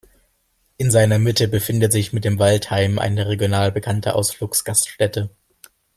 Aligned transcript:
In 0.77 0.89
seiner 0.89 1.19
Mitte 1.19 1.47
befindet 1.47 1.91
sich 1.91 2.11
mit 2.11 2.25
dem 2.25 2.39
"Waldheim" 2.39 2.97
eine 2.97 3.27
regional 3.27 3.71
bekannte 3.71 4.15
Ausflugsgaststätte. 4.15 5.29